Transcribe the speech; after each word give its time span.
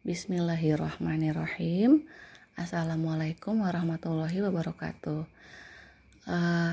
Bismillahirrahmanirrahim. 0.00 2.08
Assalamualaikum 2.56 3.60
warahmatullahi 3.60 4.40
wabarakatuh. 4.40 5.28
Uh, 6.24 6.72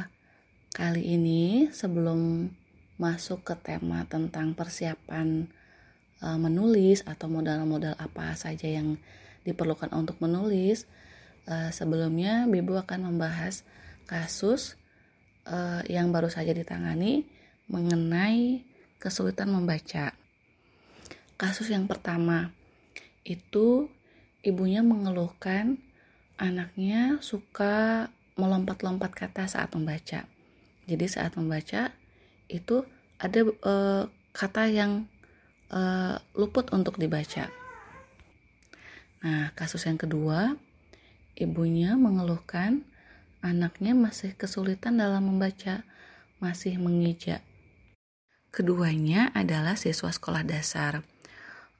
kali 0.72 1.20
ini 1.20 1.68
sebelum 1.76 2.48
masuk 2.96 3.44
ke 3.44 3.52
tema 3.60 4.08
tentang 4.08 4.56
persiapan 4.56 5.44
uh, 6.24 6.40
menulis 6.40 7.04
atau 7.04 7.28
modal-modal 7.28 8.00
apa 8.00 8.32
saja 8.40 8.64
yang 8.64 8.96
diperlukan 9.44 9.92
untuk 9.92 10.24
menulis, 10.24 10.88
uh, 11.52 11.68
sebelumnya 11.68 12.48
Bibu 12.48 12.80
akan 12.80 13.12
membahas 13.12 13.68
kasus 14.08 14.80
uh, 15.52 15.84
yang 15.92 16.16
baru 16.16 16.32
saja 16.32 16.56
ditangani 16.56 17.28
mengenai 17.68 18.64
kesulitan 19.04 19.52
membaca. 19.52 20.16
Kasus 21.36 21.68
yang 21.68 21.92
pertama 21.92 22.56
itu 23.28 23.92
ibunya 24.48 24.80
mengeluhkan 24.80 25.76
anaknya 26.40 27.20
suka 27.20 28.08
melompat-lompat 28.40 29.12
kata 29.12 29.52
saat 29.52 29.76
membaca. 29.76 30.24
Jadi 30.88 31.06
saat 31.12 31.36
membaca 31.36 31.92
itu 32.48 32.88
ada 33.20 33.40
e, 33.44 33.74
kata 34.32 34.64
yang 34.72 35.12
e, 35.68 35.82
luput 36.40 36.72
untuk 36.72 36.96
dibaca. 36.96 37.52
Nah, 39.28 39.52
kasus 39.58 39.84
yang 39.84 40.00
kedua, 40.00 40.56
ibunya 41.36 42.00
mengeluhkan 42.00 42.88
anaknya 43.44 43.92
masih 43.98 44.38
kesulitan 44.38 45.02
dalam 45.02 45.28
membaca, 45.28 45.84
masih 46.40 46.80
mengijak. 46.80 47.44
Keduanya 48.54 49.34
adalah 49.36 49.76
siswa 49.76 50.14
sekolah 50.14 50.48
dasar. 50.48 51.04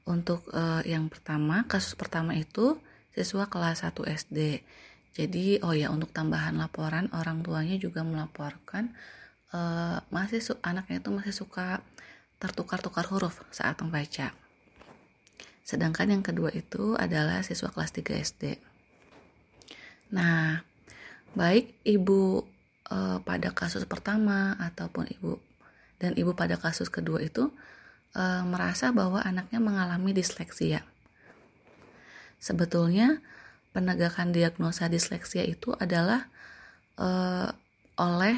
Untuk 0.08 0.48
uh, 0.56 0.80
yang 0.88 1.12
pertama, 1.12 1.68
kasus 1.68 1.92
pertama 1.92 2.32
itu 2.32 2.80
siswa 3.12 3.44
kelas 3.52 3.84
1 3.84 3.92
SD. 4.08 4.64
Jadi, 5.12 5.60
oh 5.60 5.76
ya, 5.76 5.92
untuk 5.92 6.08
tambahan 6.16 6.56
laporan, 6.56 7.12
orang 7.12 7.44
tuanya 7.44 7.76
juga 7.76 8.00
melaporkan 8.00 8.96
uh, 9.52 10.00
masih 10.08 10.40
anaknya 10.64 11.04
itu 11.04 11.12
masih 11.12 11.34
suka 11.36 11.84
tertukar-tukar 12.40 13.04
huruf 13.12 13.44
saat 13.52 13.76
membaca. 13.84 14.32
Sedangkan 15.68 16.08
yang 16.08 16.24
kedua 16.24 16.48
itu 16.56 16.96
adalah 16.96 17.44
siswa 17.44 17.68
kelas 17.68 17.92
3 17.92 18.24
SD. 18.24 18.42
Nah, 20.16 20.64
baik 21.36 21.84
ibu 21.84 22.40
uh, 22.88 23.20
pada 23.20 23.52
kasus 23.52 23.84
pertama 23.84 24.56
ataupun 24.56 25.12
ibu 25.12 25.36
dan 26.00 26.16
ibu 26.16 26.32
pada 26.32 26.56
kasus 26.56 26.88
kedua 26.88 27.20
itu 27.20 27.52
e, 28.12 28.22
merasa 28.44 28.92
bahwa 28.94 29.20
anaknya 29.24 29.58
mengalami 29.58 30.14
disleksia. 30.14 30.84
Sebetulnya 32.38 33.18
penegakan 33.74 34.30
diagnosa 34.30 34.86
disleksia 34.86 35.42
itu 35.44 35.74
adalah 35.76 36.28
e, 36.96 37.08
oleh 37.98 38.36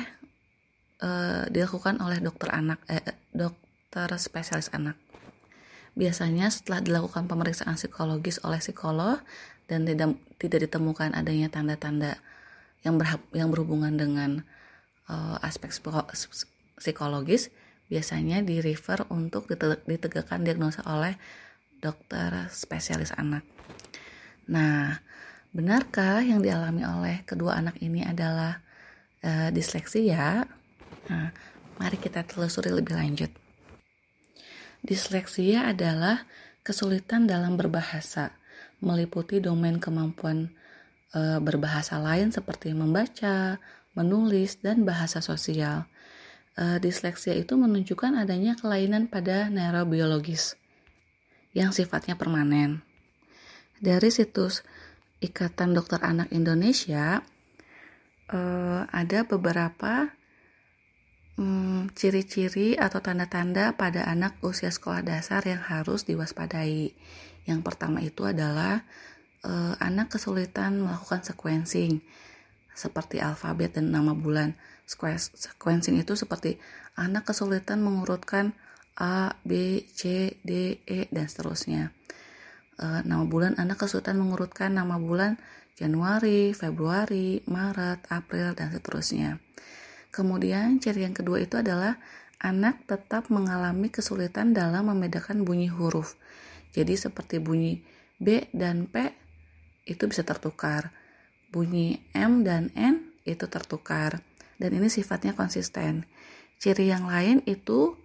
e, 1.00 1.08
dilakukan 1.52 2.00
oleh 2.00 2.18
dokter 2.18 2.48
anak, 2.50 2.80
eh, 2.88 3.02
dokter 3.34 4.08
spesialis 4.16 4.72
anak. 4.72 4.96
Biasanya 5.98 6.48
setelah 6.48 6.80
dilakukan 6.80 7.26
pemeriksaan 7.26 7.74
psikologis 7.74 8.38
oleh 8.46 8.62
psikolog 8.62 9.18
dan 9.66 9.84
tidak 9.86 10.16
tidak 10.38 10.70
ditemukan 10.70 11.12
adanya 11.14 11.50
tanda-tanda 11.50 12.18
yang 12.86 12.96
berhab, 12.96 13.20
yang 13.36 13.52
berhubungan 13.52 13.94
dengan 13.98 14.30
uh, 15.10 15.36
aspek 15.44 15.68
psikologis, 16.80 17.52
biasanya 17.90 18.40
di 18.46 18.62
refer 18.62 19.02
untuk 19.10 19.50
ditegakkan 19.50 20.46
diagnosa 20.46 20.86
oleh 20.86 21.18
dokter 21.82 22.46
spesialis 22.54 23.10
anak. 23.18 23.42
Nah, 24.46 24.94
benarkah 25.50 26.22
yang 26.22 26.38
dialami 26.38 26.86
oleh 26.86 27.16
kedua 27.26 27.58
anak 27.58 27.82
ini 27.82 28.06
adalah 28.06 28.62
uh, 29.26 29.50
disleksia? 29.50 30.46
Nah, 31.10 31.28
mari 31.82 31.98
kita 31.98 32.22
telusuri 32.22 32.70
lebih 32.70 32.94
lanjut. 32.94 33.34
Disleksia 34.80 35.68
adalah 35.68 36.24
kesulitan 36.64 37.28
dalam 37.28 37.58
berbahasa, 37.60 38.32
meliputi 38.80 39.36
domain 39.36 39.76
kemampuan 39.76 40.56
e, 41.12 41.36
berbahasa 41.36 42.00
lain 42.00 42.32
seperti 42.32 42.72
membaca, 42.72 43.60
menulis, 43.92 44.64
dan 44.64 44.88
bahasa 44.88 45.20
sosial 45.20 45.84
uh, 46.58 46.78
disleksia 46.82 47.36
itu 47.36 47.54
menunjukkan 47.54 48.16
adanya 48.18 48.56
kelainan 48.58 49.06
pada 49.06 49.52
neurobiologis 49.52 50.56
yang 51.54 51.74
sifatnya 51.74 52.14
permanen. 52.14 52.82
Dari 53.80 54.08
situs 54.12 54.62
Ikatan 55.20 55.76
Dokter 55.76 56.00
Anak 56.00 56.32
Indonesia 56.32 57.20
uh, 58.32 58.82
ada 58.88 59.26
beberapa 59.26 60.14
hmm, 61.36 61.92
ciri-ciri 61.92 62.78
um, 62.78 62.84
atau 62.86 63.04
tanda-tanda 63.04 63.74
pada 63.76 64.06
anak 64.08 64.38
usia 64.40 64.72
sekolah 64.72 65.04
dasar 65.04 65.44
yang 65.44 65.60
harus 65.60 66.06
diwaspadai. 66.06 66.94
Yang 67.48 67.60
pertama 67.64 68.04
itu 68.04 68.28
adalah 68.28 68.84
uh, 69.44 69.74
anak 69.80 70.12
kesulitan 70.12 70.80
melakukan 70.84 71.24
sequencing 71.24 72.04
seperti 72.72 73.20
alfabet 73.20 73.76
dan 73.76 73.92
nama 73.92 74.16
bulan. 74.16 74.56
Sequencing 74.90 76.02
itu 76.02 76.18
seperti 76.18 76.58
anak 76.98 77.30
kesulitan 77.30 77.78
mengurutkan 77.78 78.58
A, 78.98 79.38
B, 79.46 79.86
C, 79.86 80.34
D, 80.42 80.82
E, 80.82 81.06
dan 81.14 81.30
seterusnya. 81.30 81.94
E, 82.74 83.06
nama 83.06 83.22
bulan 83.22 83.54
anak 83.54 83.86
kesulitan 83.86 84.18
mengurutkan 84.18 84.74
nama 84.74 84.98
bulan 84.98 85.38
Januari, 85.78 86.50
Februari, 86.52 87.40
Maret, 87.46 88.10
April, 88.10 88.52
dan 88.58 88.74
seterusnya. 88.74 89.38
Kemudian 90.10 90.82
ciri 90.82 91.06
yang 91.06 91.14
kedua 91.14 91.38
itu 91.38 91.54
adalah 91.54 91.96
anak 92.42 92.82
tetap 92.90 93.30
mengalami 93.30 93.94
kesulitan 93.94 94.50
dalam 94.50 94.90
membedakan 94.90 95.46
bunyi 95.46 95.70
huruf. 95.70 96.18
Jadi 96.74 96.98
seperti 96.98 97.38
bunyi 97.38 97.78
B 98.18 98.50
dan 98.50 98.90
P 98.90 99.14
itu 99.86 100.04
bisa 100.10 100.26
tertukar 100.26 100.92
bunyi 101.48 102.02
M 102.12 102.42
dan 102.42 102.74
N 102.74 103.16
itu 103.24 103.46
tertukar 103.46 104.20
dan 104.60 104.70
ini 104.76 104.92
sifatnya 104.92 105.32
konsisten. 105.32 106.04
Ciri 106.60 106.92
yang 106.92 107.08
lain 107.08 107.40
itu 107.48 107.96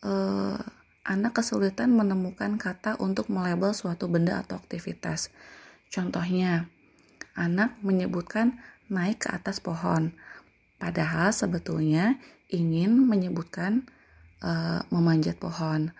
eh, 0.00 0.58
anak 1.02 1.42
kesulitan 1.42 1.92
menemukan 1.92 2.56
kata 2.56 2.96
untuk 3.02 3.28
melabel 3.28 3.74
suatu 3.74 4.06
benda 4.06 4.40
atau 4.40 4.58
aktivitas. 4.58 5.34
Contohnya, 5.90 6.70
anak 7.34 7.74
menyebutkan 7.82 8.62
naik 8.86 9.26
ke 9.26 9.28
atas 9.34 9.58
pohon, 9.58 10.14
padahal 10.78 11.34
sebetulnya 11.34 12.16
ingin 12.52 13.08
menyebutkan 13.08 13.88
uh, 14.44 14.84
memanjat 14.92 15.40
pohon, 15.40 15.90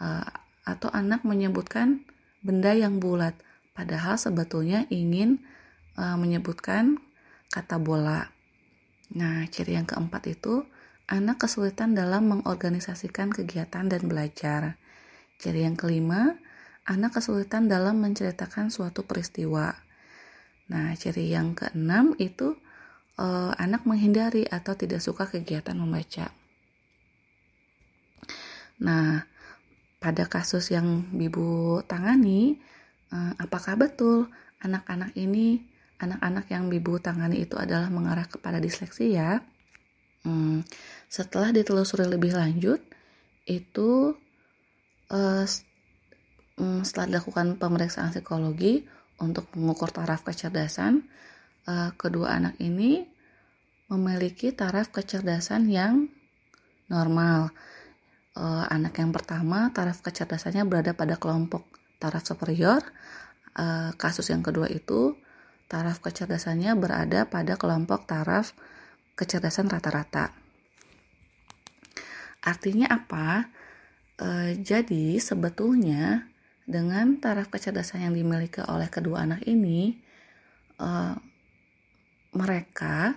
uh, 0.00 0.28
atau 0.68 0.92
anak 0.92 1.24
menyebutkan 1.24 2.04
benda 2.44 2.76
yang 2.76 3.00
bulat, 3.00 3.32
padahal 3.72 4.20
sebetulnya 4.20 4.84
ingin 4.92 5.40
uh, 5.96 6.20
menyebutkan 6.20 7.00
kata 7.48 7.80
bola. 7.80 8.35
Nah, 9.14 9.46
ciri 9.46 9.78
yang 9.78 9.86
keempat 9.86 10.26
itu 10.26 10.66
anak 11.06 11.46
kesulitan 11.46 11.94
dalam 11.94 12.26
mengorganisasikan 12.26 13.30
kegiatan 13.30 13.86
dan 13.86 14.02
belajar. 14.10 14.74
Ciri 15.38 15.62
yang 15.62 15.78
kelima, 15.78 16.34
anak 16.88 17.22
kesulitan 17.22 17.70
dalam 17.70 18.02
menceritakan 18.02 18.74
suatu 18.74 19.06
peristiwa. 19.06 19.70
Nah, 20.66 20.90
ciri 20.98 21.30
yang 21.30 21.54
keenam 21.54 22.18
itu 22.18 22.58
uh, 23.22 23.52
anak 23.54 23.86
menghindari 23.86 24.42
atau 24.42 24.74
tidak 24.74 24.98
suka 24.98 25.30
kegiatan 25.30 25.78
membaca. 25.78 26.34
Nah, 28.82 29.22
pada 30.02 30.24
kasus 30.26 30.74
yang 30.74 31.06
Bibu 31.14 31.80
tangani, 31.86 32.58
uh, 33.14 33.32
apakah 33.38 33.78
betul 33.78 34.26
anak-anak 34.60 35.14
ini 35.14 35.75
anak-anak 35.96 36.46
yang 36.52 36.68
Bibu 36.68 37.00
tangani 37.00 37.44
itu 37.44 37.56
adalah 37.56 37.88
mengarah 37.88 38.28
kepada 38.28 38.60
disleksia, 38.60 39.40
hmm, 40.26 40.66
setelah 41.08 41.54
ditelusuri 41.54 42.04
lebih 42.04 42.36
lanjut, 42.36 42.82
itu 43.46 44.12
uh, 45.14 45.44
setelah 46.82 47.06
dilakukan 47.06 47.56
pemeriksaan 47.60 48.10
psikologi 48.10 48.84
untuk 49.22 49.48
mengukur 49.56 49.88
taraf 49.94 50.26
kecerdasan, 50.26 51.06
uh, 51.68 51.92
kedua 51.96 52.36
anak 52.36 52.58
ini 52.60 53.06
memiliki 53.86 54.50
taraf 54.50 54.90
kecerdasan 54.90 55.70
yang 55.70 56.10
normal. 56.90 57.54
Uh, 58.36 58.68
anak 58.68 59.00
yang 59.00 59.16
pertama 59.16 59.72
taraf 59.72 60.04
kecerdasannya 60.04 60.68
berada 60.68 60.92
pada 60.92 61.16
kelompok 61.16 61.64
taraf 61.96 62.26
superior. 62.26 62.84
Uh, 63.56 63.96
kasus 63.96 64.28
yang 64.28 64.44
kedua 64.44 64.68
itu 64.68 65.16
taraf 65.66 65.98
kecerdasannya 66.02 66.74
berada 66.78 67.26
pada 67.26 67.58
kelompok 67.58 68.06
taraf 68.06 68.54
kecerdasan 69.18 69.66
rata-rata. 69.70 70.30
Artinya 72.46 72.86
apa? 72.90 73.50
E, 74.16 74.54
jadi 74.62 75.18
sebetulnya 75.18 76.30
dengan 76.66 77.22
taraf 77.22 77.46
kecerdasan 77.50 78.10
yang 78.10 78.14
dimiliki 78.14 78.58
oleh 78.66 78.90
kedua 78.90 79.22
anak 79.22 79.46
ini, 79.46 79.94
uh, 80.82 81.14
mereka 82.34 83.14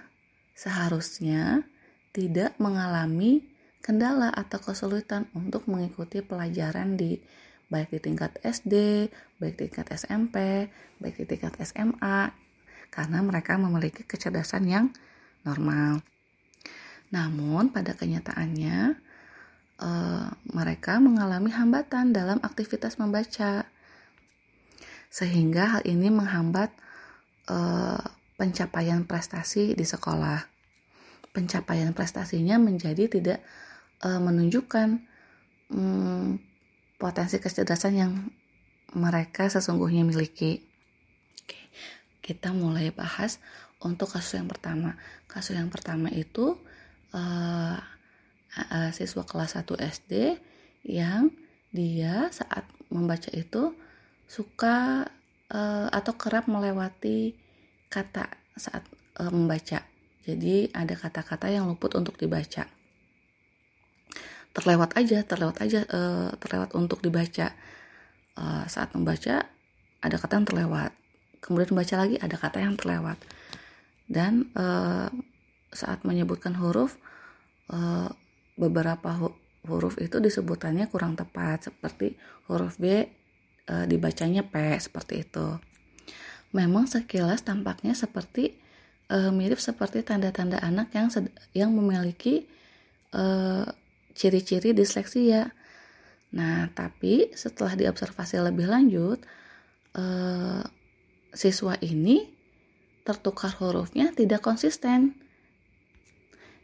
seharusnya 0.54 1.66
tidak 2.14 2.54
mengalami 2.62 3.42
kendala 3.82 4.30
atau 4.30 4.62
kesulitan 4.62 5.26
untuk 5.34 5.66
mengikuti 5.66 6.22
pelajaran 6.22 6.94
di 6.94 7.18
baik 7.70 7.94
di 7.94 8.00
tingkat 8.02 8.36
SD, 8.42 9.08
baik 9.38 9.56
di 9.56 9.70
tingkat 9.70 9.94
SMP, 9.94 10.68
baik 10.98 11.16
di 11.22 11.26
tingkat 11.30 11.54
SMA, 11.62 12.34
karena 12.90 13.22
mereka 13.22 13.56
memiliki 13.62 14.02
kecerdasan 14.04 14.66
yang 14.66 14.86
normal. 15.46 16.02
Namun 17.14 17.70
pada 17.70 17.94
kenyataannya 17.94 18.98
uh, 19.82 20.28
mereka 20.50 20.98
mengalami 20.98 21.54
hambatan 21.54 22.10
dalam 22.10 22.42
aktivitas 22.42 22.98
membaca, 22.98 23.70
sehingga 25.10 25.78
hal 25.78 25.84
ini 25.86 26.10
menghambat 26.10 26.74
uh, 27.50 28.02
pencapaian 28.38 29.06
prestasi 29.06 29.78
di 29.78 29.86
sekolah. 29.86 30.46
Pencapaian 31.30 31.94
prestasinya 31.94 32.58
menjadi 32.58 33.06
tidak 33.06 33.40
uh, 34.02 34.18
menunjukkan 34.18 35.06
um, 35.70 36.42
potensi 37.00 37.40
kecerdasan 37.40 37.94
yang 37.96 38.12
mereka 38.92 39.48
sesungguhnya 39.48 40.04
miliki. 40.04 40.60
Oke, 41.40 41.72
kita 42.20 42.52
mulai 42.52 42.92
bahas 42.92 43.40
untuk 43.80 44.12
kasus 44.12 44.36
yang 44.36 44.52
pertama. 44.52 45.00
Kasus 45.32 45.56
yang 45.56 45.72
pertama 45.72 46.12
itu 46.12 46.60
uh, 47.16 47.80
uh, 48.60 48.90
siswa 48.92 49.24
kelas 49.24 49.56
1 49.56 49.64
SD 49.80 50.36
yang 50.84 51.32
dia 51.72 52.28
saat 52.36 52.68
membaca 52.92 53.32
itu 53.32 53.72
suka 54.28 55.08
uh, 55.56 55.88
atau 55.90 56.14
kerap 56.20 56.52
melewati 56.52 57.34
kata 57.88 58.28
saat 58.60 58.84
uh, 59.24 59.32
membaca. 59.32 59.88
Jadi 60.28 60.70
ada 60.76 60.94
kata-kata 61.00 61.48
yang 61.48 61.66
luput 61.72 61.96
untuk 61.96 62.20
dibaca 62.20 62.68
terlewat 64.54 64.98
aja 64.98 65.22
terlewat 65.24 65.62
aja 65.62 65.86
uh, 65.90 66.34
terlewat 66.42 66.74
untuk 66.74 67.00
dibaca. 67.04 67.54
Uh, 68.40 68.64
saat 68.72 68.96
membaca 68.96 69.46
ada 70.00 70.16
kata 70.16 70.40
yang 70.40 70.48
terlewat. 70.48 70.92
Kemudian 71.40 71.76
membaca 71.76 71.96
lagi 72.00 72.16
ada 72.20 72.36
kata 72.36 72.64
yang 72.64 72.76
terlewat. 72.80 73.20
Dan 74.10 74.50
uh, 74.58 75.12
saat 75.70 76.02
menyebutkan 76.08 76.58
huruf 76.58 76.98
uh, 77.70 78.10
beberapa 78.58 79.10
hu 79.16 79.30
huruf 79.68 80.00
itu 80.02 80.18
disebutannya 80.24 80.88
kurang 80.88 81.20
tepat. 81.20 81.70
Seperti 81.70 82.16
huruf 82.48 82.80
B 82.80 83.06
uh, 83.70 83.86
dibacanya 83.86 84.48
P 84.48 84.80
seperti 84.80 85.28
itu. 85.28 85.60
Memang 86.56 86.90
sekilas 86.90 87.46
tampaknya 87.46 87.94
seperti 87.94 88.58
uh, 89.14 89.30
mirip 89.30 89.62
seperti 89.62 90.02
tanda-tanda 90.02 90.58
anak 90.64 90.90
yang 90.96 91.08
yang 91.54 91.70
memiliki 91.76 92.50
uh, 93.14 93.68
ciri-ciri 94.20 94.76
disleksia. 94.76 95.56
Nah, 96.36 96.68
tapi 96.76 97.32
setelah 97.32 97.80
diobservasi 97.80 98.44
lebih 98.44 98.68
lanjut, 98.68 99.24
eh, 99.96 100.64
siswa 101.32 101.80
ini 101.80 102.28
tertukar 103.08 103.56
hurufnya 103.64 104.12
tidak 104.12 104.44
konsisten. 104.44 105.16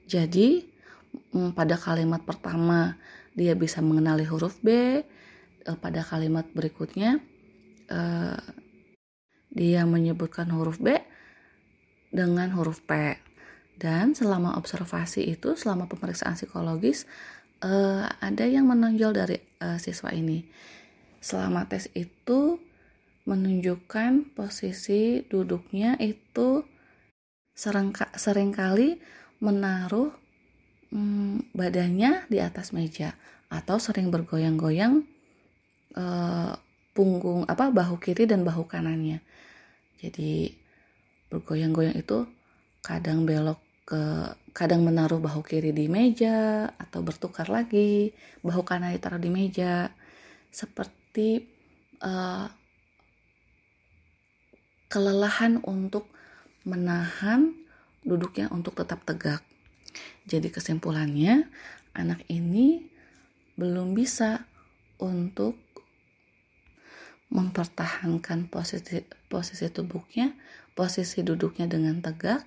Jadi, 0.06 0.68
mm, 1.32 1.56
pada 1.56 1.80
kalimat 1.80 2.22
pertama 2.28 3.00
dia 3.34 3.56
bisa 3.56 3.80
mengenali 3.80 4.28
huruf 4.28 4.60
B, 4.60 4.70
eh, 4.70 5.78
pada 5.80 6.04
kalimat 6.04 6.46
berikutnya 6.52 7.24
eh, 7.86 8.42
dia 9.54 9.82
menyebutkan 9.88 10.50
huruf 10.52 10.82
B 10.84 10.98
dengan 12.12 12.52
huruf 12.54 12.84
P. 12.84 13.18
Dan 13.76 14.16
selama 14.16 14.56
observasi 14.56 15.28
itu, 15.28 15.54
selama 15.60 15.86
pemeriksaan 15.92 16.40
psikologis, 16.40 17.04
uh, 17.66 18.06
ada 18.22 18.46
yang 18.46 18.70
menonjol 18.70 19.12
dari 19.18 19.38
uh, 19.60 19.82
siswa 19.82 20.14
ini. 20.14 20.46
Selama 21.18 21.66
tes 21.66 21.90
itu 21.98 22.62
menunjukkan 23.26 24.38
posisi 24.38 25.26
duduknya 25.26 25.98
itu 25.98 26.62
serengka, 27.58 28.14
sering 28.14 28.54
kali 28.54 29.02
menaruh 29.42 30.14
hmm, 30.94 31.50
badannya 31.58 32.30
di 32.30 32.38
atas 32.38 32.70
meja 32.70 33.18
atau 33.50 33.82
sering 33.82 34.14
bergoyang-goyang 34.14 35.02
uh, 35.98 36.54
punggung 36.94 37.50
apa 37.50 37.74
bahu 37.74 37.98
kiri 37.98 38.30
dan 38.30 38.46
bahu 38.46 38.70
kanannya. 38.70 39.26
Jadi 39.98 40.54
bergoyang-goyang 41.34 41.98
itu 41.98 42.30
kadang 42.86 43.26
belok 43.26 43.58
ke 43.90 44.02
kadang 44.56 44.88
menaruh 44.88 45.20
bahu 45.20 45.44
kiri 45.44 45.76
di 45.76 45.92
meja 45.92 46.72
atau 46.80 47.04
bertukar 47.04 47.52
lagi 47.52 48.16
bahu 48.40 48.64
kanan 48.64 48.96
ditaruh 48.96 49.20
di 49.20 49.28
meja. 49.28 49.92
Seperti 50.48 51.44
uh, 52.00 52.48
kelelahan 54.88 55.60
untuk 55.68 56.08
menahan 56.64 57.52
duduknya 58.08 58.48
untuk 58.48 58.80
tetap 58.80 59.04
tegak. 59.04 59.44
Jadi 60.24 60.48
kesimpulannya 60.48 61.52
anak 61.92 62.24
ini 62.32 62.88
belum 63.60 63.92
bisa 63.92 64.48
untuk 65.04 65.60
mempertahankan 67.28 68.48
posisi 68.48 69.04
posisi 69.28 69.68
tubuhnya 69.68 70.32
posisi 70.78 71.26
duduknya 71.26 71.68
dengan 71.68 72.00
tegak 72.00 72.46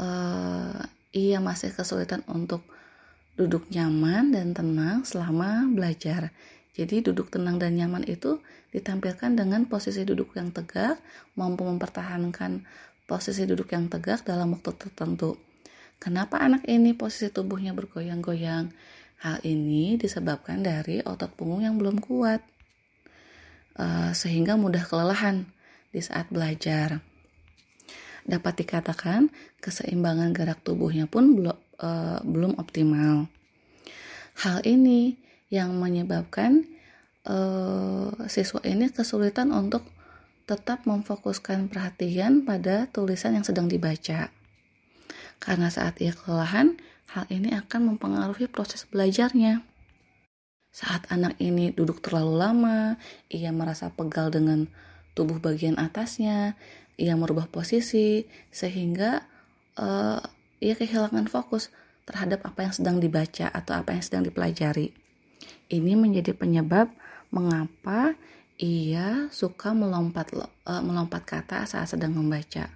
uh, 0.00 0.80
ia 1.10 1.42
masih 1.42 1.74
kesulitan 1.74 2.22
untuk 2.30 2.62
duduk 3.34 3.66
nyaman 3.72 4.30
dan 4.30 4.54
tenang 4.54 5.02
selama 5.02 5.66
belajar. 5.72 6.30
Jadi 6.70 7.02
duduk 7.02 7.34
tenang 7.34 7.58
dan 7.58 7.74
nyaman 7.74 8.06
itu 8.06 8.38
ditampilkan 8.70 9.34
dengan 9.34 9.66
posisi 9.66 10.06
duduk 10.06 10.38
yang 10.38 10.54
tegak, 10.54 11.02
mampu 11.34 11.66
mempertahankan 11.66 12.62
posisi 13.10 13.42
duduk 13.42 13.74
yang 13.74 13.90
tegak 13.90 14.22
dalam 14.22 14.54
waktu 14.54 14.70
tertentu. 14.78 15.34
Kenapa 15.98 16.38
anak 16.40 16.64
ini 16.70 16.94
posisi 16.94 17.28
tubuhnya 17.28 17.74
bergoyang-goyang? 17.74 18.70
Hal 19.20 19.36
ini 19.44 20.00
disebabkan 20.00 20.64
dari 20.64 21.04
otot 21.04 21.28
punggung 21.36 21.66
yang 21.66 21.76
belum 21.76 22.00
kuat, 22.00 22.40
uh, 23.76 24.14
sehingga 24.16 24.56
mudah 24.56 24.80
kelelahan 24.86 25.44
di 25.92 26.00
saat 26.00 26.32
belajar 26.32 27.04
dapat 28.28 28.64
dikatakan 28.64 29.32
keseimbangan 29.60 30.32
gerak 30.36 30.60
tubuhnya 30.60 31.06
pun 31.08 31.36
belum, 31.36 31.56
uh, 31.80 32.20
belum 32.24 32.56
optimal. 32.60 33.28
Hal 34.40 34.64
ini 34.64 35.20
yang 35.52 35.76
menyebabkan 35.76 36.64
uh, 37.26 38.14
siswa 38.30 38.62
ini 38.64 38.88
kesulitan 38.88 39.52
untuk 39.52 39.84
tetap 40.48 40.82
memfokuskan 40.88 41.70
perhatian 41.70 42.42
pada 42.42 42.90
tulisan 42.90 43.38
yang 43.38 43.46
sedang 43.46 43.70
dibaca. 43.70 44.34
Karena 45.38 45.68
saat 45.70 46.02
ia 46.02 46.12
kelelahan, 46.12 46.76
hal 47.14 47.24
ini 47.30 47.54
akan 47.54 47.94
mempengaruhi 47.94 48.50
proses 48.50 48.84
belajarnya. 48.86 49.62
Saat 50.70 51.10
anak 51.10 51.34
ini 51.42 51.74
duduk 51.74 51.98
terlalu 52.02 52.34
lama, 52.38 52.78
ia 53.26 53.50
merasa 53.50 53.90
pegal 53.90 54.30
dengan 54.30 54.70
tubuh 55.18 55.42
bagian 55.42 55.78
atasnya, 55.78 56.54
ia 57.00 57.16
merubah 57.16 57.48
posisi 57.48 58.28
sehingga 58.52 59.24
uh, 59.80 60.20
ia 60.60 60.74
kehilangan 60.76 61.32
fokus 61.32 61.72
terhadap 62.04 62.44
apa 62.44 62.68
yang 62.68 62.74
sedang 62.76 62.96
dibaca 63.00 63.48
atau 63.48 63.80
apa 63.80 63.96
yang 63.96 64.04
sedang 64.04 64.22
dipelajari. 64.28 64.92
Ini 65.72 65.96
menjadi 65.96 66.36
penyebab 66.36 66.92
mengapa 67.32 68.12
ia 68.60 69.32
suka 69.32 69.72
melompat 69.72 70.36
uh, 70.36 70.82
melompat 70.84 71.24
kata 71.24 71.64
saat 71.64 71.88
sedang 71.88 72.12
membaca. 72.12 72.68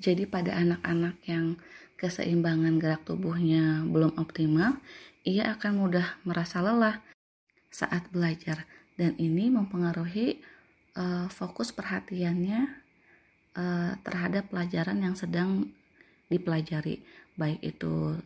Jadi 0.00 0.24
pada 0.24 0.56
anak-anak 0.56 1.20
yang 1.28 1.60
keseimbangan 2.00 2.80
gerak 2.80 3.04
tubuhnya 3.04 3.84
belum 3.84 4.16
optimal, 4.16 4.80
ia 5.28 5.52
akan 5.52 5.84
mudah 5.84 6.16
merasa 6.24 6.64
lelah 6.64 7.04
saat 7.68 8.08
belajar 8.08 8.64
dan 8.96 9.12
ini 9.20 9.52
mempengaruhi 9.52 10.40
uh, 10.96 11.26
fokus 11.30 11.70
perhatiannya 11.74 12.70
uh, 13.58 13.92
terhadap 14.02 14.50
pelajaran 14.50 15.02
yang 15.02 15.14
sedang 15.18 15.70
dipelajari, 16.30 17.02
baik 17.34 17.58
itu 17.62 18.18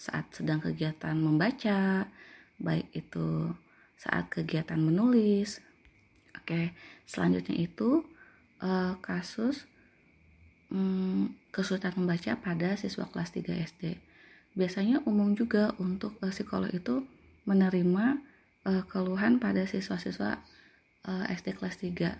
saat 0.00 0.32
sedang 0.32 0.64
kegiatan 0.64 1.12
membaca, 1.12 2.08
baik 2.56 2.88
itu 2.96 3.52
saat 4.00 4.32
kegiatan 4.32 4.80
menulis. 4.80 5.60
Oke, 6.40 6.72
selanjutnya 7.04 7.56
itu 7.60 8.00
uh, 8.64 8.96
kasus 9.04 9.68
um, 10.72 11.36
kesulitan 11.52 11.92
membaca 12.00 12.32
pada 12.40 12.80
siswa 12.80 13.04
kelas 13.12 13.36
3 13.36 13.60
SD. 13.60 14.00
Biasanya 14.56 15.04
umum 15.04 15.36
juga 15.36 15.76
untuk 15.76 16.16
uh, 16.24 16.32
psikolog 16.32 16.72
itu 16.72 17.04
menerima 17.44 18.24
uh, 18.64 18.82
keluhan 18.88 19.36
pada 19.36 19.68
siswa-siswa 19.68 20.40
uh, 21.06 21.24
SD 21.30 21.56
kelas 21.56 21.80
3 21.80 22.16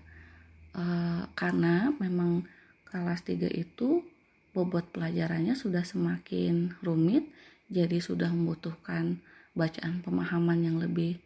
uh, 0.76 1.24
karena 1.34 1.92
memang 1.98 2.46
kelas 2.88 3.22
3 3.26 3.50
itu 3.52 4.04
bobot 4.50 4.86
pelajarannya 4.90 5.54
sudah 5.54 5.86
semakin 5.86 6.74
rumit 6.82 7.26
jadi 7.70 8.02
sudah 8.02 8.34
membutuhkan 8.34 9.22
bacaan 9.54 10.02
pemahaman 10.02 10.58
yang 10.62 10.76
lebih 10.82 11.18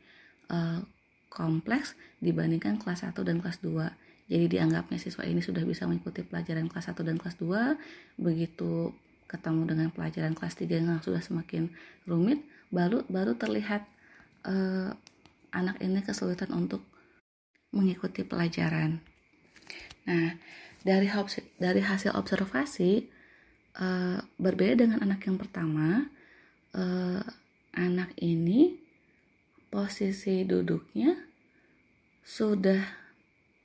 uh, 0.52 0.84
kompleks 1.32 1.96
dibandingkan 2.20 2.76
kelas 2.76 3.08
1 3.08 3.16
dan 3.24 3.40
kelas 3.40 3.60
2 3.64 4.28
jadi 4.28 4.48
dianggapnya 4.48 4.96
siswa 4.96 5.24
ini 5.28 5.44
sudah 5.44 5.64
bisa 5.68 5.84
mengikuti 5.84 6.24
pelajaran 6.24 6.68
kelas 6.68 6.92
1 6.92 7.00
dan 7.04 7.16
kelas 7.20 7.36
2 7.40 8.20
begitu 8.20 8.92
ketemu 9.28 9.62
dengan 9.66 9.88
pelajaran 9.90 10.36
kelas 10.36 10.54
3 10.56 10.84
yang 10.84 11.00
sudah 11.00 11.20
semakin 11.24 11.72
rumit 12.04 12.44
baru 12.68 13.04
baru 13.08 13.36
terlihat 13.36 13.84
uh, 14.44 14.92
anak 15.52 15.80
ini 15.80 16.00
kesulitan 16.04 16.52
untuk 16.52 16.84
mengikuti 17.74 18.22
pelajaran. 18.22 19.02
Nah, 20.06 20.38
dari 20.84 21.08
dari 21.58 21.80
hasil 21.80 22.12
observasi 22.14 23.08
uh, 23.80 24.20
berbeda 24.36 24.84
dengan 24.84 25.00
anak 25.02 25.26
yang 25.26 25.40
pertama, 25.40 26.06
uh, 26.76 27.24
anak 27.74 28.12
ini 28.20 28.78
posisi 29.72 30.46
duduknya 30.46 31.18
sudah 32.22 32.84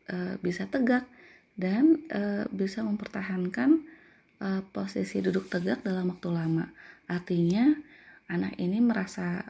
uh, 0.09 0.35
bisa 0.41 0.65
tegak 0.65 1.05
dan 1.59 2.07
bisa 2.55 2.79
mempertahankan 2.87 3.83
posisi 4.71 5.19
duduk 5.19 5.51
tegak 5.51 5.83
dalam 5.83 6.07
waktu 6.07 6.31
lama. 6.31 6.71
Artinya 7.11 7.75
anak 8.31 8.55
ini 8.55 8.79
merasa 8.79 9.43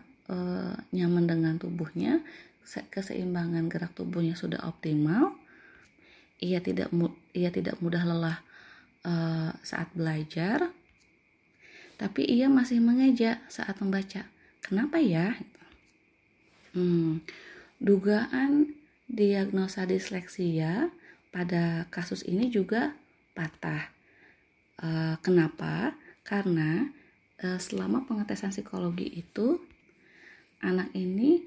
nyaman 0.90 1.30
dengan 1.30 1.62
tubuhnya, 1.62 2.26
keseimbangan 2.94 3.66
gerak 3.68 3.98
tubuhnya 3.98 4.38
sudah 4.38 4.62
optimal 4.70 5.34
ia 6.40 6.62
tidak 6.62 6.94
ia 7.34 7.50
tidak 7.50 7.82
mudah 7.82 8.06
lelah 8.06 8.40
uh, 9.04 9.52
saat 9.66 9.92
belajar 9.98 10.72
tapi 12.00 12.24
ia 12.24 12.48
masih 12.48 12.80
mengeja 12.80 13.44
saat 13.52 13.76
membaca. 13.84 14.24
Kenapa 14.64 15.04
ya? 15.04 15.36
Hmm, 16.72 17.20
dugaan 17.84 18.72
diagnosa 19.12 19.84
disleksia 19.84 20.96
pada 21.36 21.92
kasus 21.92 22.24
ini 22.24 22.48
juga 22.48 22.96
patah. 23.36 23.92
Uh, 24.80 25.20
kenapa? 25.20 25.92
Karena 26.24 26.88
uh, 27.44 27.60
selama 27.60 28.08
pengetesan 28.08 28.56
psikologi 28.56 29.20
itu 29.20 29.60
anak 30.64 30.96
ini 30.96 31.44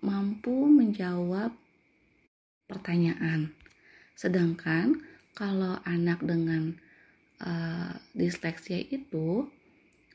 mampu 0.00 0.64
menjawab 0.64 1.52
pertanyaan 2.64 3.52
Sedangkan 4.22 5.02
kalau 5.34 5.82
anak 5.82 6.22
dengan 6.22 6.78
uh, 7.42 7.90
disleksia 8.14 8.78
itu 8.78 9.50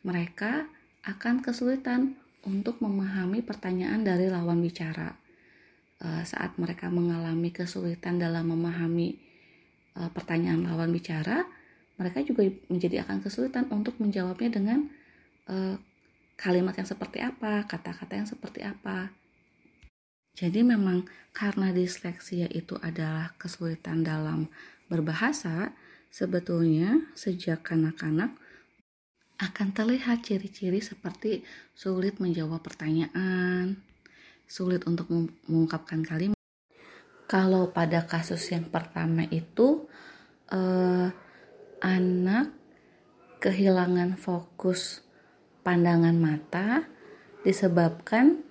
mereka 0.08 0.64
akan 1.04 1.44
kesulitan 1.44 2.16
untuk 2.48 2.80
memahami 2.80 3.44
pertanyaan 3.44 4.08
dari 4.08 4.32
lawan 4.32 4.64
bicara. 4.64 5.12
Uh, 6.00 6.24
saat 6.24 6.56
mereka 6.56 6.88
mengalami 6.88 7.52
kesulitan 7.52 8.16
dalam 8.16 8.48
memahami 8.48 9.20
uh, 10.00 10.08
pertanyaan 10.16 10.64
lawan 10.64 10.96
bicara, 10.96 11.44
mereka 12.00 12.24
juga 12.24 12.48
menjadi 12.72 13.04
akan 13.04 13.26
kesulitan 13.26 13.68
untuk 13.74 14.00
menjawabnya 14.00 14.56
dengan 14.56 14.88
uh, 15.52 15.76
kalimat 16.40 16.78
yang 16.80 16.88
seperti 16.88 17.20
apa, 17.20 17.68
kata-kata 17.68 18.14
yang 18.14 18.30
seperti 18.30 18.64
apa. 18.64 19.12
Jadi 20.38 20.62
memang 20.62 21.10
karena 21.34 21.74
disleksia 21.74 22.46
itu 22.54 22.78
adalah 22.78 23.34
kesulitan 23.42 24.06
dalam 24.06 24.46
berbahasa, 24.86 25.74
sebetulnya 26.14 27.02
sejak 27.18 27.66
kanak-kanak 27.66 28.38
akan 29.42 29.68
terlihat 29.74 30.22
ciri-ciri 30.22 30.78
seperti 30.78 31.42
sulit 31.74 32.22
menjawab 32.22 32.62
pertanyaan, 32.62 33.82
sulit 34.46 34.86
untuk 34.86 35.10
mengungkapkan 35.50 36.06
kalimat. 36.06 36.38
Kalau 37.26 37.74
pada 37.74 38.06
kasus 38.06 38.46
yang 38.54 38.70
pertama 38.70 39.26
itu 39.34 39.90
eh, 40.54 41.10
anak 41.82 42.54
kehilangan 43.42 44.18
fokus 44.18 45.02
pandangan 45.62 46.18
mata 46.18 46.88
disebabkan 47.46 48.47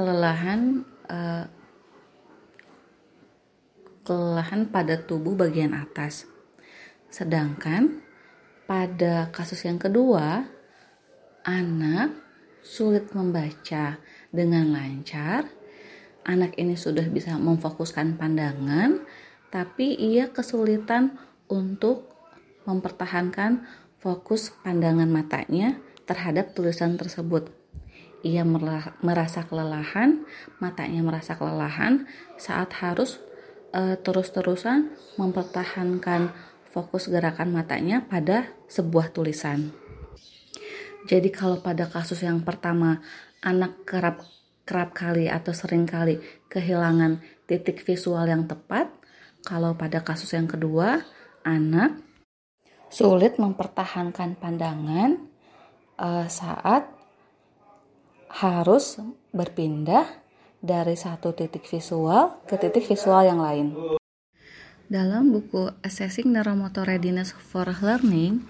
kelelahan 0.00 0.80
uh, 1.12 1.44
kelelahan 4.00 4.64
pada 4.72 4.96
tubuh 4.96 5.36
bagian 5.36 5.76
atas. 5.76 6.24
Sedangkan 7.12 8.00
pada 8.64 9.28
kasus 9.28 9.60
yang 9.68 9.76
kedua, 9.76 10.48
anak 11.44 12.16
sulit 12.64 13.12
membaca 13.12 14.00
dengan 14.32 14.72
lancar. 14.72 15.44
Anak 16.24 16.56
ini 16.56 16.80
sudah 16.80 17.04
bisa 17.12 17.36
memfokuskan 17.36 18.16
pandangan, 18.16 19.04
tapi 19.52 20.00
ia 20.00 20.32
kesulitan 20.32 21.20
untuk 21.52 22.08
mempertahankan 22.64 23.68
fokus 24.00 24.48
pandangan 24.64 25.12
matanya 25.12 25.76
terhadap 26.08 26.56
tulisan 26.56 26.96
tersebut 26.96 27.59
ia 28.20 28.44
merasa 29.00 29.48
kelelahan, 29.48 30.24
matanya 30.60 31.00
merasa 31.00 31.36
kelelahan 31.36 32.04
saat 32.36 32.76
harus 32.84 33.20
uh, 33.72 33.96
terus-terusan 33.96 34.92
mempertahankan 35.16 36.32
fokus 36.70 37.10
gerakan 37.10 37.50
matanya 37.50 38.04
pada 38.06 38.52
sebuah 38.70 39.10
tulisan. 39.10 39.74
Jadi 41.08 41.32
kalau 41.32 41.64
pada 41.64 41.88
kasus 41.88 42.20
yang 42.20 42.44
pertama 42.44 43.00
anak 43.40 43.88
kerap 43.88 44.20
kerap 44.68 44.92
kali 44.94 45.26
atau 45.26 45.50
sering 45.56 45.88
kali 45.88 46.20
kehilangan 46.52 47.18
titik 47.48 47.82
visual 47.82 48.22
yang 48.28 48.46
tepat, 48.46 48.92
kalau 49.42 49.74
pada 49.74 50.04
kasus 50.04 50.30
yang 50.36 50.46
kedua 50.46 51.02
anak 51.42 51.96
sulit 52.92 53.40
mempertahankan 53.40 54.36
pandangan 54.36 55.24
uh, 55.96 56.28
saat 56.28 56.99
harus 58.30 59.02
berpindah 59.34 60.06
dari 60.62 60.94
satu 60.94 61.34
titik 61.34 61.66
visual 61.66 62.38
ke 62.46 62.54
titik 62.54 62.86
visual 62.86 63.26
yang 63.26 63.42
lain. 63.42 63.74
Dalam 64.90 65.30
buku 65.34 65.70
Assessing 65.86 66.30
Neuromotor 66.34 66.86
Readiness 66.86 67.30
for 67.34 67.66
Learning 67.66 68.42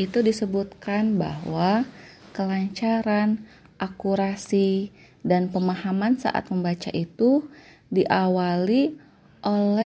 itu 0.00 0.24
disebutkan 0.24 1.20
bahwa 1.20 1.84
kelancaran, 2.32 3.44
akurasi, 3.76 4.88
dan 5.22 5.52
pemahaman 5.52 6.18
saat 6.18 6.48
membaca 6.48 6.88
itu 6.90 7.44
diawali 7.92 8.96
oleh 9.44 9.86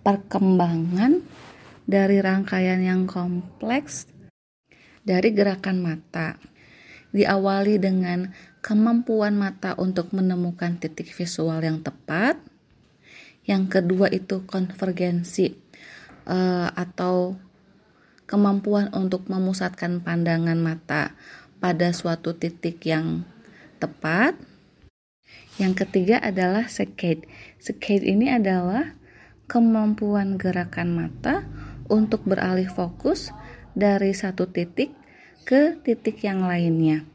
perkembangan 0.00 1.20
dari 1.84 2.22
rangkaian 2.22 2.80
yang 2.80 3.04
kompleks 3.10 4.06
dari 5.02 5.34
gerakan 5.34 5.82
mata. 5.82 6.38
Diawali 7.10 7.82
dengan 7.82 8.30
kemampuan 8.66 9.38
mata 9.38 9.78
untuk 9.78 10.10
menemukan 10.10 10.82
titik 10.82 11.14
visual 11.14 11.62
yang 11.62 11.86
tepat. 11.86 12.34
Yang 13.46 13.78
kedua 13.78 14.10
itu 14.10 14.42
konvergensi 14.42 15.54
uh, 16.26 16.74
atau 16.74 17.38
kemampuan 18.26 18.90
untuk 18.90 19.30
memusatkan 19.30 20.02
pandangan 20.02 20.58
mata 20.58 21.14
pada 21.62 21.94
suatu 21.94 22.34
titik 22.34 22.82
yang 22.82 23.22
tepat. 23.78 24.34
Yang 25.62 25.86
ketiga 25.86 26.18
adalah 26.18 26.66
sekate. 26.66 27.30
Sekate 27.62 28.02
ini 28.02 28.34
adalah 28.34 28.98
kemampuan 29.46 30.42
gerakan 30.42 30.90
mata 31.06 31.46
untuk 31.86 32.26
beralih 32.26 32.66
fokus 32.66 33.30
dari 33.78 34.10
satu 34.10 34.50
titik 34.50 34.90
ke 35.46 35.78
titik 35.86 36.18
yang 36.26 36.42
lainnya 36.42 37.06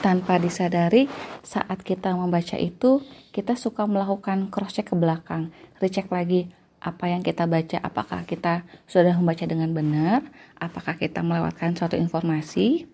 tanpa 0.00 0.40
disadari 0.40 1.06
saat 1.44 1.84
kita 1.84 2.16
membaca 2.16 2.56
itu 2.56 3.04
kita 3.30 3.54
suka 3.54 3.84
melakukan 3.84 4.48
cross 4.48 4.74
check 4.74 4.90
ke 4.90 4.96
belakang. 4.96 5.52
Recheck 5.78 6.08
lagi 6.08 6.50
apa 6.80 7.12
yang 7.12 7.20
kita 7.20 7.44
baca 7.44 7.76
apakah 7.84 8.24
kita 8.24 8.64
sudah 8.88 9.12
membaca 9.12 9.44
dengan 9.44 9.68
benar 9.76 10.24
apakah 10.56 10.96
kita 10.96 11.20
melewatkan 11.20 11.76
suatu 11.76 12.00
informasi. 12.00 12.88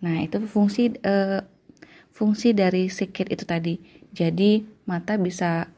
Nah 0.00 0.24
itu 0.24 0.40
fungsi 0.48 0.96
uh, 1.04 1.44
fungsi 2.16 2.56
dari 2.56 2.88
sikit 2.88 3.28
itu 3.28 3.44
tadi. 3.44 3.76
Jadi 4.16 4.64
mata 4.88 5.20
bisa 5.20 5.68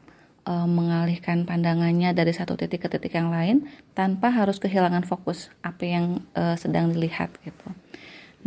uh, 0.47 0.67
mengalihkan 0.67 1.43
pandangannya 1.43 2.15
dari 2.15 2.31
satu 2.31 2.55
titik 2.55 2.87
ke 2.87 2.87
titik 2.87 3.19
yang 3.19 3.27
lain 3.27 3.67
tanpa 3.91 4.31
harus 4.31 4.55
kehilangan 4.63 5.03
fokus 5.03 5.51
apa 5.59 5.83
yang 5.83 6.05
uh, 6.39 6.55
sedang 6.55 6.95
dilihat 6.95 7.35
gitu. 7.43 7.67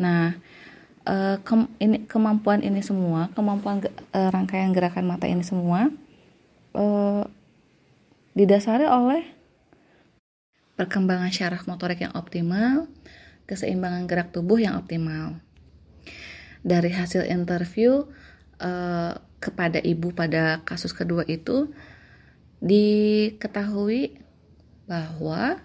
Nah 0.01 0.41
uh, 1.07 1.37
ke, 1.43 1.55
ini, 1.83 2.05
kemampuan 2.07 2.63
ini 2.63 2.81
semua, 2.83 3.31
kemampuan 3.33 3.83
uh, 4.15 4.29
rangkaian 4.31 4.71
gerakan 4.75 5.07
mata 5.07 5.27
ini 5.27 5.45
semua 5.45 5.91
didasari 8.33 8.89
oleh 8.89 9.29
perkembangan 10.81 11.29
syaraf 11.29 11.69
motorik 11.69 12.01
yang 12.01 12.17
optimal, 12.17 12.89
keseimbangan 13.45 14.09
gerak 14.09 14.33
tubuh 14.33 14.57
yang 14.57 14.81
optimal. 14.81 15.39
Dari 16.65 16.91
hasil 16.95 17.29
interview 17.29 18.09
uh, 18.63 19.13
kepada 19.43 19.83
ibu 19.83 20.15
pada 20.15 20.63
kasus 20.65 20.95
kedua 20.95 21.27
itu 21.27 21.75
diketahui 22.63 24.23
bahwa 24.87 25.59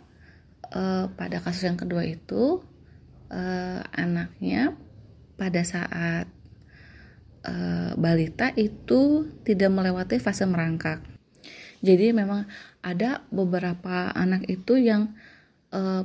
uh, 0.73 1.05
pada 1.13 1.37
kasus 1.39 1.69
yang 1.69 1.77
kedua 1.77 2.03
itu 2.03 2.65
uh, 3.29 3.81
anaknya 3.93 4.73
pada 5.37 5.61
saat 5.61 6.25
uh, 7.45 7.91
balita 7.95 8.51
itu 8.57 9.31
tidak 9.45 9.71
melewati 9.71 10.17
fase 10.17 10.43
merangkak. 10.49 10.99
Jadi 11.85 12.09
memang 12.09 12.49
ada 12.81 13.21
beberapa 13.29 14.09
anak 14.17 14.49
itu 14.49 14.81
yang 14.81 15.13
uh, 15.69 16.03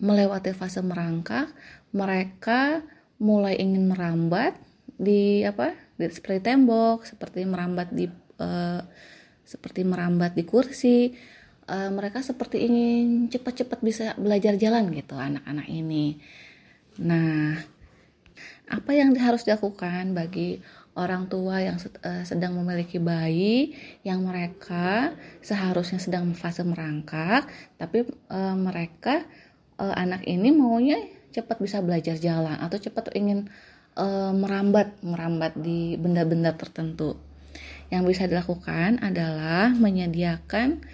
melewati 0.00 0.52
fase 0.56 0.80
merangkak, 0.80 1.52
mereka 1.92 2.84
mulai 3.16 3.56
ingin 3.60 3.88
merambat 3.88 4.56
di 4.96 5.44
apa? 5.44 5.76
Di, 5.96 6.08
seperti 6.12 6.40
tembok, 6.44 7.04
seperti 7.08 7.44
merambat 7.44 7.92
di 7.92 8.08
uh, 8.40 8.80
seperti 9.44 9.84
merambat 9.84 10.32
di 10.36 10.44
kursi. 10.44 11.12
Uh, 11.66 11.90
mereka 11.90 12.22
seperti 12.22 12.62
ingin 12.62 13.26
cepat-cepat 13.26 13.82
bisa 13.82 14.14
belajar 14.14 14.54
jalan 14.54 14.86
gitu 14.94 15.18
anak-anak 15.18 15.66
ini. 15.66 16.22
Nah, 17.02 17.58
apa 18.66 18.90
yang 18.96 19.14
harus 19.18 19.46
dilakukan 19.46 20.14
bagi 20.16 20.60
orang 20.96 21.28
tua 21.28 21.60
yang 21.60 21.76
uh, 21.76 22.24
sedang 22.24 22.56
memiliki 22.56 22.96
bayi 22.96 23.76
yang 24.00 24.24
mereka 24.24 25.12
seharusnya 25.44 26.00
sedang 26.00 26.32
fase 26.32 26.64
merangkak 26.64 27.46
tapi 27.76 28.08
uh, 28.32 28.56
mereka 28.56 29.22
uh, 29.76 29.92
anak 29.92 30.24
ini 30.24 30.50
maunya 30.50 30.96
cepat 31.36 31.60
bisa 31.60 31.84
belajar 31.84 32.16
jalan 32.16 32.56
atau 32.56 32.80
cepat 32.80 33.12
ingin 33.12 33.48
merambat 34.36 34.92
merambat 35.00 35.56
di 35.56 35.96
benda-benda 35.96 36.52
tertentu. 36.52 37.16
Yang 37.88 38.02
bisa 38.12 38.22
dilakukan 38.28 39.00
adalah 39.00 39.72
menyediakan 39.72 40.84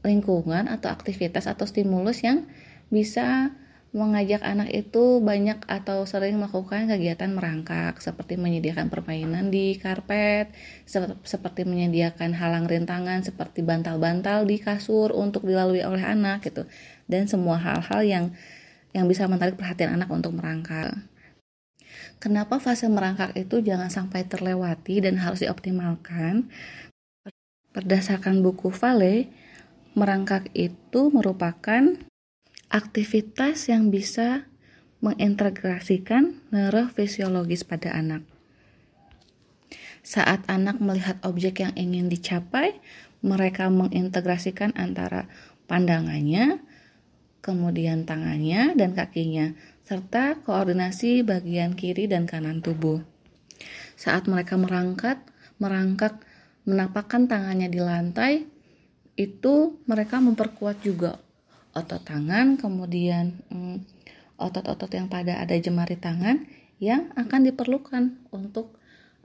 lingkungan 0.00 0.64
atau 0.64 0.88
aktivitas 0.88 1.44
atau 1.44 1.68
stimulus 1.68 2.24
yang 2.24 2.48
bisa 2.88 3.52
mengajak 3.90 4.46
anak 4.46 4.70
itu 4.70 5.18
banyak 5.18 5.66
atau 5.66 6.06
sering 6.06 6.38
melakukan 6.38 6.86
kegiatan 6.86 7.34
merangkak 7.34 7.98
seperti 7.98 8.38
menyediakan 8.38 8.86
permainan 8.86 9.50
di 9.50 9.74
karpet, 9.82 10.54
seperti 11.26 11.66
menyediakan 11.66 12.30
halang 12.38 12.70
rintangan 12.70 13.26
seperti 13.26 13.66
bantal-bantal 13.66 14.46
di 14.46 14.62
kasur 14.62 15.10
untuk 15.10 15.42
dilalui 15.42 15.82
oleh 15.82 16.06
anak 16.06 16.46
gitu. 16.46 16.70
Dan 17.10 17.26
semua 17.26 17.58
hal-hal 17.58 18.06
yang 18.06 18.24
yang 18.94 19.10
bisa 19.10 19.26
menarik 19.26 19.58
perhatian 19.58 19.98
anak 19.98 20.10
untuk 20.10 20.38
merangkak. 20.38 20.94
Kenapa 22.22 22.62
fase 22.62 22.86
merangkak 22.86 23.34
itu 23.34 23.58
jangan 23.58 23.90
sampai 23.90 24.22
terlewati 24.22 25.02
dan 25.02 25.18
harus 25.18 25.42
dioptimalkan? 25.42 26.46
Berdasarkan 27.74 28.42
buku 28.42 28.70
Vale, 28.70 29.30
merangkak 29.98 30.50
itu 30.54 31.10
merupakan 31.10 32.09
aktivitas 32.70 33.66
yang 33.66 33.90
bisa 33.90 34.46
mengintegrasikan 35.02 36.38
neurofisiologis 36.54 37.66
pada 37.66 37.90
anak. 37.98 38.22
Saat 40.06 40.46
anak 40.46 40.78
melihat 40.78 41.18
objek 41.26 41.66
yang 41.66 41.74
ingin 41.74 42.06
dicapai, 42.06 42.78
mereka 43.20 43.68
mengintegrasikan 43.68 44.72
antara 44.78 45.26
pandangannya, 45.66 46.62
kemudian 47.42 48.06
tangannya 48.06 48.78
dan 48.78 48.94
kakinya, 48.94 49.52
serta 49.84 50.38
koordinasi 50.46 51.26
bagian 51.26 51.74
kiri 51.74 52.06
dan 52.06 52.24
kanan 52.24 52.62
tubuh. 52.62 53.02
Saat 53.98 54.30
mereka 54.30 54.56
merangkat, 54.56 55.20
merangkak, 55.58 56.22
menapakkan 56.64 57.26
tangannya 57.26 57.68
di 57.68 57.82
lantai, 57.82 58.46
itu 59.18 59.76
mereka 59.84 60.22
memperkuat 60.22 60.80
juga 60.80 61.20
otot 61.76 62.02
tangan, 62.02 62.58
kemudian 62.58 63.38
mm, 63.50 63.84
otot-otot 64.40 64.90
yang 64.90 65.06
pada 65.06 65.38
ada 65.38 65.54
jemari 65.54 65.94
tangan 65.94 66.48
yang 66.80 67.12
akan 67.14 67.52
diperlukan 67.52 68.16
untuk 68.32 68.72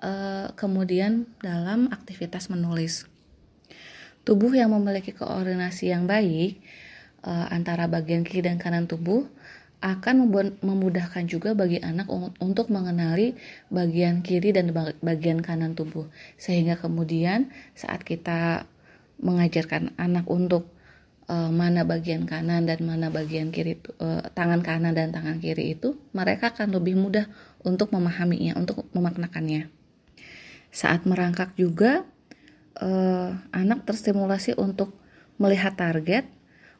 uh, 0.03 0.51
kemudian 0.59 1.25
dalam 1.39 1.87
aktivitas 1.89 2.51
menulis. 2.51 3.07
Tubuh 4.27 4.51
yang 4.51 4.73
memiliki 4.73 5.15
koordinasi 5.15 5.93
yang 5.93 6.09
baik 6.09 6.59
uh, 7.23 7.47
antara 7.49 7.87
bagian 7.87 8.27
kiri 8.27 8.43
dan 8.45 8.59
kanan 8.59 8.85
tubuh 8.85 9.25
akan 9.85 10.25
memudahkan 10.65 11.29
juga 11.29 11.53
bagi 11.53 11.77
anak 11.77 12.09
untuk 12.41 12.73
mengenali 12.73 13.37
bagian 13.69 14.25
kiri 14.25 14.49
dan 14.49 14.73
bagian 15.03 15.45
kanan 15.45 15.77
tubuh 15.77 16.09
sehingga 16.41 16.73
kemudian 16.79 17.53
saat 17.77 18.01
kita 18.01 18.65
mengajarkan 19.21 19.93
anak 20.01 20.25
untuk 20.25 20.74
uh, 21.29 21.51
mana 21.51 21.85
bagian 21.85 22.25
kanan 22.29 22.65
dan 22.65 22.81
mana 22.85 23.09
bagian 23.09 23.49
kiri 23.49 23.77
uh, 24.01 24.25
tangan 24.33 24.61
kanan 24.61 24.93
dan 24.93 25.13
tangan 25.13 25.37
kiri 25.41 25.77
itu 25.77 25.97
mereka 26.11 26.53
akan 26.53 26.73
lebih 26.73 26.97
mudah 26.97 27.29
untuk 27.65 27.93
memahaminya 27.93 28.57
untuk 28.57 28.85
memaknakannya 28.93 29.69
saat 30.75 31.07
merangkak 31.07 31.55
juga 31.55 32.03
uh, 32.83 33.31
anak 33.55 33.87
terstimulasi 33.87 34.59
untuk 34.59 34.91
melihat 35.39 35.75
target 35.79 36.27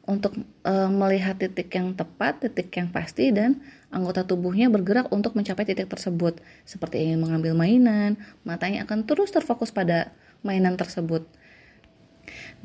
untuk 0.06 0.38
uh, 0.62 0.86
melihat 0.86 1.34
titik 1.34 1.66
yang 1.74 1.90
tepat, 1.98 2.38
titik 2.38 2.70
yang 2.78 2.94
pasti 2.94 3.34
dan 3.34 3.58
anggota 3.90 4.22
tubuhnya 4.22 4.70
bergerak 4.70 5.10
untuk 5.10 5.34
mencapai 5.34 5.66
titik 5.66 5.90
tersebut. 5.90 6.38
Seperti 6.62 7.10
ingin 7.10 7.18
mengambil 7.18 7.58
mainan, 7.58 8.14
matanya 8.46 8.86
akan 8.86 9.02
terus 9.02 9.34
terfokus 9.34 9.74
pada 9.74 10.14
mainan 10.46 10.78
tersebut 10.78 11.26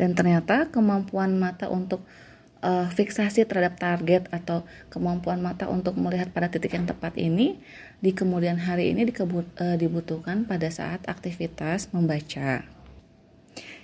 dan 0.01 0.17
ternyata 0.17 0.73
kemampuan 0.73 1.37
mata 1.37 1.69
untuk 1.69 2.01
uh, 2.65 2.89
fiksasi 2.89 3.45
terhadap 3.45 3.77
target 3.77 4.25
atau 4.33 4.65
kemampuan 4.89 5.37
mata 5.45 5.69
untuk 5.69 5.93
melihat 5.93 6.33
pada 6.33 6.49
titik 6.49 6.73
yang 6.73 6.89
tepat 6.89 7.21
ini 7.21 7.61
di 8.01 8.09
kemudian 8.09 8.57
hari 8.57 8.89
ini 8.89 9.05
dikebut, 9.05 9.45
uh, 9.61 9.77
dibutuhkan 9.77 10.49
pada 10.49 10.73
saat 10.73 11.05
aktivitas 11.05 11.93
membaca. 11.93 12.65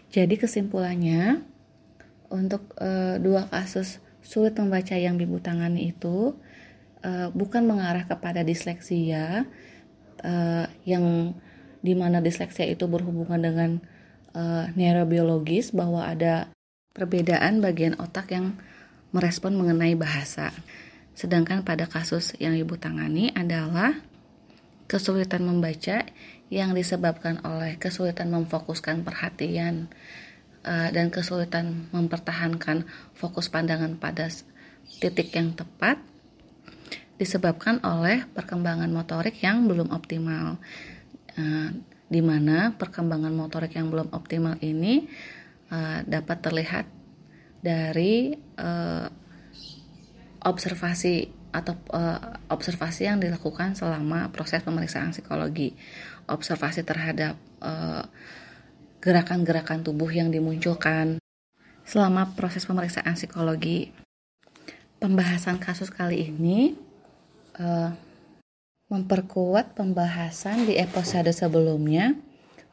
Jadi 0.10 0.36
kesimpulannya 0.41 1.45
untuk 2.34 2.65
uh, 2.82 3.21
dua 3.21 3.45
kasus 3.53 4.01
sulit 4.25 4.58
membaca 4.58 4.97
yang 4.97 5.21
ibu 5.21 5.38
tangani 5.38 5.93
itu 5.93 6.34
uh, 7.06 7.30
bukan 7.30 7.62
mengarah 7.62 8.10
kepada 8.10 8.41
disleksia 8.41 9.45
uh, 10.25 10.65
yang 10.82 11.38
di 11.86 11.93
mana 11.93 12.25
disleksia 12.25 12.65
itu 12.65 12.89
berhubungan 12.89 13.38
dengan 13.38 13.71
uh, 14.33 14.67
neurobiologis 14.73 15.71
bahwa 15.71 16.07
ada 16.07 16.51
perbedaan 16.97 17.61
bagian 17.61 17.93
otak 18.01 18.33
yang 18.33 18.57
merespon 19.13 19.53
mengenai 19.55 19.93
bahasa. 19.93 20.51
Sedangkan 21.13 21.61
pada 21.61 21.85
kasus 21.85 22.33
yang 22.41 22.53
ibu 22.57 22.77
tangani 22.77 23.33
adalah 23.33 23.93
kesulitan 24.87 25.43
membaca 25.43 26.07
yang 26.47 26.71
disebabkan 26.71 27.43
oleh 27.43 27.75
kesulitan 27.75 28.31
memfokuskan 28.31 29.03
perhatian 29.03 29.91
uh, 30.63 30.89
dan 30.89 31.11
kesulitan 31.11 31.91
mempertahankan 31.91 32.87
fokus 33.13 33.51
pandangan 33.51 33.99
pada 33.99 34.31
titik 35.03 35.35
yang 35.35 35.51
tepat 35.53 35.99
disebabkan 37.17 37.81
oleh 37.81 38.23
perkembangan 38.31 38.89
motorik 38.93 39.41
yang 39.41 39.65
belum 39.65 39.89
optimal. 39.89 40.61
Uh, 41.33 41.73
di 42.07 42.23
mana 42.23 42.71
perkembangan 42.75 43.35
motorik 43.35 43.75
yang 43.75 43.91
belum 43.91 44.15
optimal 44.15 44.55
ini 44.63 45.07
uh, 45.71 46.03
dapat 46.07 46.39
terlihat 46.39 46.85
dari 47.59 48.31
uh, 48.59 49.07
observasi 50.47 51.27
atau 51.51 51.75
uh, 51.91 52.39
observasi 52.47 53.07
yang 53.07 53.19
dilakukan 53.19 53.75
selama 53.75 54.31
proses 54.31 54.63
pemeriksaan 54.63 55.11
psikologi, 55.11 55.75
observasi 56.29 56.83
terhadap 56.83 57.35
gerakan-gerakan 59.01 59.81
uh, 59.81 59.85
tubuh 59.89 60.11
yang 60.13 60.29
dimunculkan 60.29 61.17
selama 61.87 62.35
proses 62.35 62.67
pemeriksaan 62.67 63.15
psikologi. 63.15 63.91
Pembahasan 64.97 65.57
kasus 65.61 65.89
kali 65.93 66.29
ini 66.29 66.73
uh, 67.57 67.93
memperkuat 68.88 69.76
pembahasan 69.76 70.63
di 70.63 70.80
episode 70.80 71.28
sebelumnya 71.36 72.15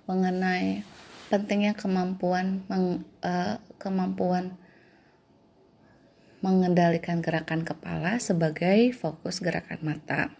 mengenai 0.06 0.86
pentingnya 1.26 1.74
kemampuan 1.74 2.62
meng, 2.70 3.02
uh, 3.26 3.58
kemampuan 3.82 4.54
mengendalikan 6.44 7.24
gerakan 7.24 7.64
kepala 7.64 8.20
sebagai 8.20 8.92
fokus 8.92 9.40
gerakan 9.40 9.80
mata. 9.80 10.30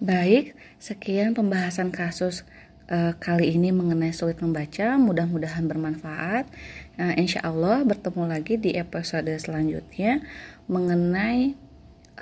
Baik, 0.00 0.56
sekian 0.80 1.36
pembahasan 1.36 1.92
kasus 1.92 2.46
uh, 2.88 3.12
kali 3.20 3.52
ini 3.52 3.68
mengenai 3.68 4.16
sulit 4.16 4.40
membaca. 4.40 4.96
Mudah-mudahan 4.96 5.66
bermanfaat. 5.68 6.48
Uh, 6.96 7.12
insya 7.20 7.44
Allah 7.44 7.84
bertemu 7.84 8.22
lagi 8.24 8.56
di 8.56 8.78
episode 8.78 9.28
selanjutnya 9.36 10.24
mengenai 10.70 11.58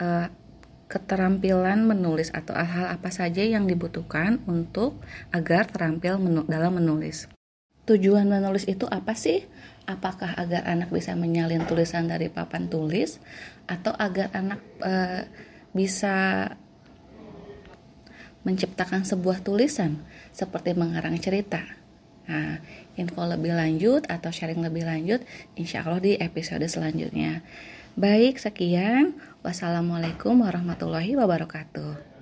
uh, 0.01 0.33
keterampilan 0.88 1.85
menulis 1.85 2.33
atau 2.33 2.57
hal-hal 2.57 2.88
apa 2.88 3.12
saja 3.12 3.44
yang 3.44 3.68
dibutuhkan 3.68 4.40
untuk 4.48 4.96
agar 5.31 5.68
terampil 5.68 6.16
menu 6.16 6.48
dalam 6.48 6.81
menulis. 6.81 7.29
Tujuan 7.85 8.29
menulis 8.29 8.64
itu 8.64 8.88
apa 8.88 9.12
sih? 9.12 9.44
Apakah 9.88 10.37
agar 10.37 10.64
anak 10.68 10.92
bisa 10.92 11.16
menyalin 11.16 11.64
tulisan 11.64 12.09
dari 12.09 12.29
papan 12.29 12.68
tulis 12.68 13.20
atau 13.64 13.92
agar 13.96 14.29
anak 14.37 14.61
e, 14.85 14.92
bisa 15.72 16.48
menciptakan 18.44 19.05
sebuah 19.09 19.40
tulisan 19.40 20.05
seperti 20.33 20.77
mengarang 20.77 21.16
cerita? 21.16 21.64
Nah, 22.29 22.61
info 23.01 23.24
lebih 23.24 23.57
lanjut 23.57 24.05
atau 24.05 24.29
sharing 24.29 24.61
lebih 24.61 24.85
lanjut 24.85 25.24
insya 25.57 25.81
Allah 25.81 26.01
di 26.05 26.12
episode 26.20 26.64
selanjutnya. 26.68 27.40
Baik, 27.98 28.38
sekian. 28.38 29.18
Wassalamualaikum 29.42 30.46
warahmatullahi 30.46 31.18
wabarakatuh. 31.18 32.17